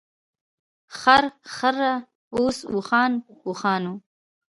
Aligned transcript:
خر، 0.99 1.23
خره، 1.55 1.91
اوښ، 2.35 2.57
اوښان، 2.73 3.11
اوښانو. 3.47 3.93